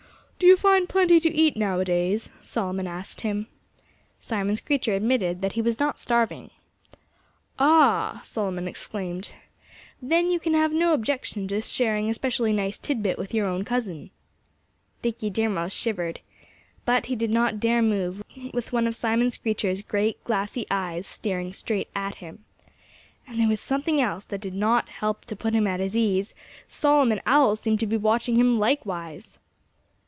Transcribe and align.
"Do 0.37 0.47
you 0.47 0.57
find 0.57 0.89
plenty 0.89 1.19
to 1.19 1.31
eat 1.31 1.55
nowadays?" 1.55 2.31
Solomon 2.41 2.87
asked 2.87 3.21
him. 3.21 3.45
Simon 4.19 4.55
Screecher 4.55 4.95
admitted 4.95 5.43
that 5.43 5.53
he 5.53 5.61
was 5.61 5.79
not 5.79 5.99
starving. 5.99 6.49
"Ah!" 7.59 8.21
Solomon 8.23 8.67
exclaimed. 8.67 9.33
"Then 10.01 10.31
you 10.31 10.39
can 10.39 10.55
have 10.55 10.73
no 10.73 10.93
objection 10.93 11.47
to 11.49 11.61
sharing 11.61 12.09
a 12.09 12.15
specially 12.15 12.53
nice 12.53 12.79
tidbit 12.79 13.19
with 13.19 13.35
your 13.35 13.45
own 13.45 13.63
cousin." 13.63 14.09
Dickie 15.03 15.29
Deer 15.29 15.47
Mouse 15.47 15.73
shivered. 15.73 16.21
But 16.85 17.05
he 17.05 17.15
did 17.15 17.29
not 17.29 17.59
dare 17.59 17.83
move, 17.83 18.23
with 18.51 18.73
one 18.73 18.87
of 18.87 18.95
Simon 18.95 19.29
Screecher's 19.29 19.83
great, 19.83 20.23
glassy 20.23 20.65
eyes 20.71 21.05
staring 21.05 21.53
straight 21.53 21.89
at 21.95 22.15
him. 22.15 22.45
And 23.27 23.39
there 23.39 23.47
was 23.47 23.61
something 23.61 24.01
else 24.01 24.23
that 24.25 24.41
did 24.41 24.55
not 24.55 24.89
help 24.89 25.23
to 25.25 25.35
put 25.35 25.53
him 25.53 25.67
at 25.67 25.79
his 25.79 25.95
ease: 25.95 26.33
Solomon 26.67 27.21
Owl 27.27 27.57
seemed 27.57 27.79
to 27.81 27.87
be 27.87 27.95
watching 27.95 28.37
him 28.37 28.57
likewise! 28.57 29.37